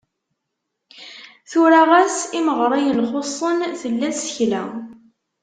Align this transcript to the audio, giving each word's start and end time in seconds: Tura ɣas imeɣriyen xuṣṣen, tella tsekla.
Tura 1.49 1.81
ɣas 1.89 2.17
imeɣriyen 2.37 2.99
xuṣṣen, 3.11 3.59
tella 3.81 4.09
tsekla. 4.17 4.63